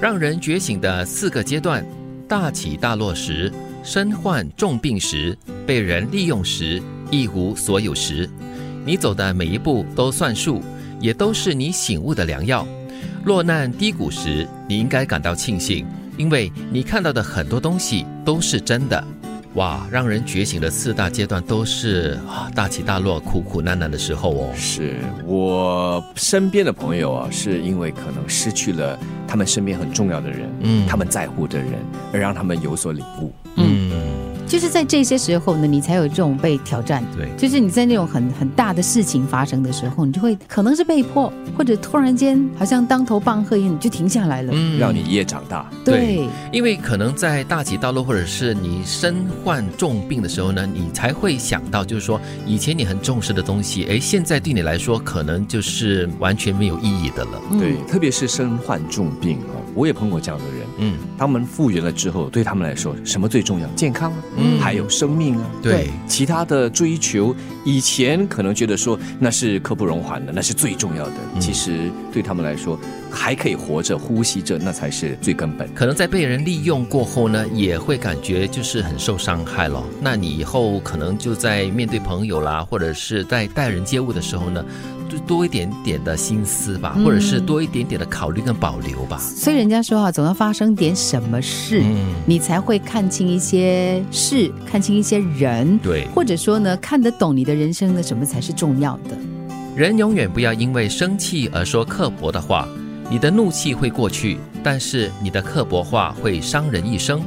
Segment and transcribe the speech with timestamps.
[0.00, 1.84] 让人觉醒的四个阶段：
[2.26, 8.26] 大起大落时，身患重病时，被人利用时，一无所有时。
[8.82, 10.62] 你走的每一步都算数，
[11.00, 12.66] 也都是你醒悟的良药。
[13.26, 15.86] 落难低谷时，你应该感到庆幸，
[16.16, 19.04] 因为你看到的很多东西都是真的。
[19.54, 24.50] 哇，让人觉醒的四大阶段都是啊大起大落、苦苦难难的时候哦。
[24.54, 24.96] 是
[25.26, 28.98] 我身边的朋友啊，是因为可能失去了
[29.30, 31.74] 他们身边很重要的人，嗯，他们在乎的人，
[32.12, 33.49] 而让他们有所领悟，嗯。
[34.50, 37.04] 就是在这些时候呢，你才有这种被挑战。
[37.16, 45.70] 对，就是你在那种很很大的事情发生的时候，你就会可能是被迫，或者突然间好像当头棒喝一样，你就停下来了，让你一夜长大。
[45.84, 57.40] 对，因为可能在大起大落，或者是你身患重病的时候呢，你才会想到，就是说以前你很重视的东西，哎，现在对你来说可能就是完全没有意义的了。
[57.52, 60.66] 对，特别是身患重病哦，我也碰过这样的人。
[60.78, 63.68] 嗯，他们复原了之后，对他们来说，什么最重要？
[63.76, 65.44] 健康啊，嗯，还有生命啊。
[65.62, 71.12] 对，其他的追求，以前可能觉得说那是刻不容缓的，那是最重要的。
[71.38, 72.78] 其实对他们来说，
[73.10, 75.68] 还可以活着、呼吸着，那才是最根本。
[75.74, 79.82] 可能在被人利用过后呢，也会感觉就是很受伤害了。
[80.00, 84.64] 那你以后可能就在面对朋友啦，或者是在待人接物的时候呢？
[85.10, 89.18] 就多一点点的心思吧，或者是多一点点的考虑跟保留吧。
[89.18, 91.82] 所以人家说啊，总要发生点什么事，
[92.24, 95.76] 你才会看清一些事，看清一些人。
[95.78, 99.18] 对，或者说呢，看得懂你的人生的什么才是重要的。
[99.74, 102.68] 人永远不要因为生气而说刻薄的话。
[103.12, 107.20] 你的怒气会过去，但是你的刻薄话会伤人一生。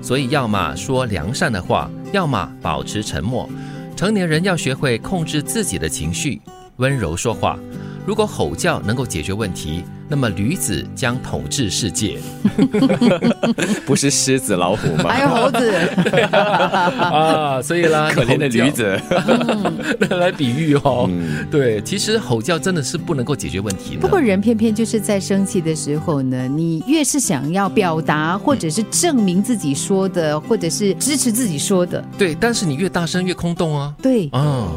[0.00, 3.50] 所以，要么说良善的话，要么保持沉默。
[3.96, 6.40] 成年人要学会控制自己的情绪。
[6.76, 7.56] 温柔说话，
[8.04, 9.84] 如果吼叫能够解决问题。
[10.06, 12.18] 那么驴子将统治世界，
[13.86, 15.04] 不是狮子老虎吗？
[15.08, 15.72] 还有猴子
[16.30, 19.00] 啊，所以啦， 可怜的驴子
[20.10, 21.08] 来比喻哦。
[21.50, 24.00] 对，其实吼叫真的是不能够解决问题的。
[24.02, 33.94] 不过人偏偏就是在生气的时候呢，你越是想要表达，或者是证明自己说的，或者是支持自己说的，对，但是你越大声越空洞啊。
[34.02, 34.68] 对，嗯，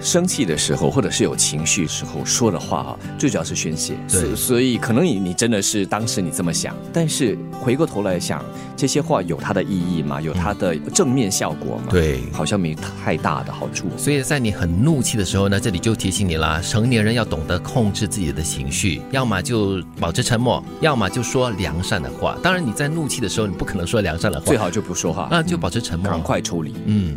[0.00, 3.94] 生气的时候或者是有情绪时候说的话啊，最主要是宣泄。
[4.10, 4.73] 对，所以。
[4.78, 8.44] 可能你你真的是当时你这么想，但是回过头来想，
[8.76, 10.20] 这些话有它的意义吗？
[10.20, 11.84] 有它的正面效果吗？
[11.90, 13.86] 对，好像没太大的好处。
[13.96, 22.36] 所以在你很怒气的时候呢，这里就提醒你啦，成年人要懂得控制自己的情绪，要么就保持沉默，要么就说良善的话。
[22.42, 26.74] 当然你在怒气的时候，你不可能说良善的话，最好就不说话，那就保持沉默，赶快处理。
[26.86, 27.16] 嗯。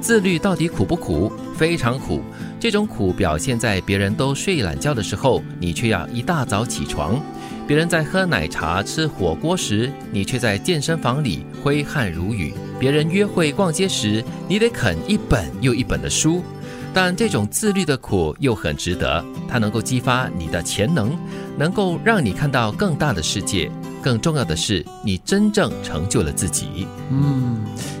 [0.00, 1.30] 自律到底苦不苦？
[1.56, 2.22] 非常苦。
[2.58, 7.16] 这种苦表现在别人都睡懒觉的时候，你却要一大早起床；
[7.66, 16.42] 别人在喝奶茶、吃火锅时，你却在健身房里挥汗如雨；别人约会逛街时，你得啃一本又一本的书。
[16.92, 21.16] 但这种自律的苦又很值得，它能够激发你的潜能，
[21.56, 23.70] 能够让你看到更大的世界。
[24.02, 26.86] 更重要的是，你真正成就了自己。
[27.10, 27.58] 嗯。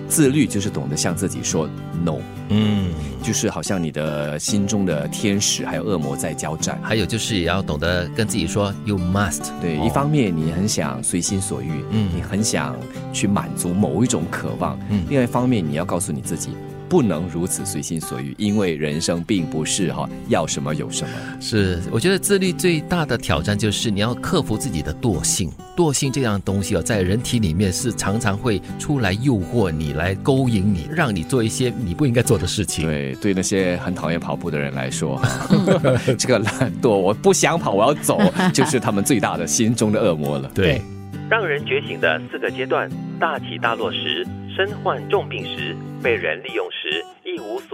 [0.08, 1.68] 自律就是懂得向自己说
[2.04, 2.16] no，
[2.48, 9.52] 嗯，就是好像你的心中的天使还有恶魔在交战，还有就是也要懂得跟自己说 you must。
[9.60, 12.76] 对，一方面你很想随心所欲，嗯，你很想
[13.12, 16.50] 去满足某一种渴望，嗯，另外一方面你要告诉你自己。
[16.90, 21.10] 不能如此随心所欲，因为人生并不是哈要什么有什么。
[21.40, 25.48] 是，我觉得自律最大的挑战就是你要克服自己的惰性。
[25.76, 32.84] 惰性这样东西哦，在人体里面是常常会出来诱惑你，来勾引你，让你做一些你不应该做的事情。
[32.84, 35.22] 对，对那些很讨厌跑步的人来说，
[36.18, 38.20] 这个懒惰，我不想跑，我要走，
[38.52, 40.50] 就是他们最大的心中的恶魔了。
[40.52, 40.82] 对，
[41.30, 42.90] 让人觉醒的四个阶段：
[43.20, 44.26] 大起大落时。
[44.56, 46.79] 身患重病时，被人利用时，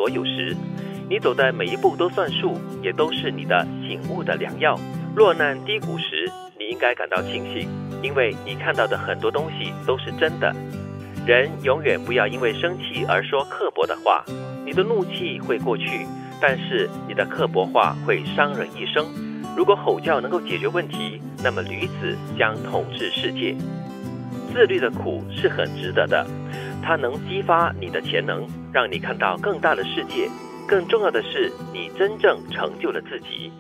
[0.08, 0.56] 有时，
[1.08, 4.78] 你走的每一步都算数，也都是你的醒悟的良药。
[5.14, 7.68] 落难低谷时，你应该感到庆幸，
[8.02, 10.54] 因为你看到的很多东西都是真的。
[11.26, 14.24] 人永远不要因为生气而说刻薄的话，
[14.64, 16.06] 你的怒气会过去，
[16.40, 19.06] 但是你的刻薄话会伤人一生。
[19.56, 23.56] 如果吼叫能够解决问题，那么驴子将统治世界。
[24.52, 26.26] 自律的苦是很值得的。
[26.86, 30.28] 它能激发你的潜能，让你看到更大的世界。
[30.68, 33.50] 更重要的是，你真正成就了自己。